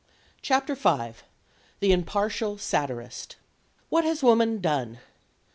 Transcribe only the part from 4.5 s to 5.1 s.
done?